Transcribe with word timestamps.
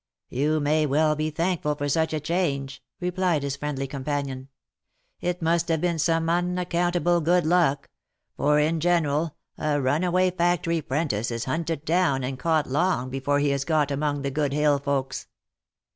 "You 0.29 0.59
may 0.59 0.87
well 0.87 1.15
be 1.15 1.29
thankful 1.29 1.75
for 1.75 1.87
such 1.87 2.11
a 2.11 2.19
change," 2.19 2.81
replied 2.99 3.43
his 3.43 3.55
friendly 3.55 3.85
companion." 3.85 4.47
It 5.21 5.43
must 5.43 5.67
have 5.67 5.79
been 5.79 5.99
some 5.99 6.27
unaccountable 6.27 7.21
good 7.21 7.45
luck; 7.45 7.87
for 8.35 8.57
in 8.57 8.79
general, 8.79 9.35
a 9.59 9.79
runaway 9.79 10.31
factory 10.31 10.81
'prentice 10.81 11.29
is 11.29 11.45
hunted 11.45 11.85
down 11.85 12.23
and 12.23 12.39
caught 12.39 12.65
long 12.67 13.11
before 13.11 13.37
he 13.37 13.49
has 13.49 13.63
got 13.63 13.91
among 13.91 14.23
the 14.23 14.31
good 14.31 14.53
hill 14.53 14.79
folks." 14.79 15.27